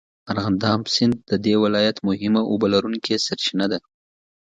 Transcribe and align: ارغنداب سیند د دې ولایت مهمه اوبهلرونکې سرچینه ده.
ارغنداب 0.31 0.81
سیند 0.93 1.15
د 1.29 1.31
دې 1.45 1.53
ولایت 1.63 1.97
مهمه 2.07 2.41
اوبهلرونکې 2.51 3.15
سرچینه 3.25 3.65
ده. 3.71 3.79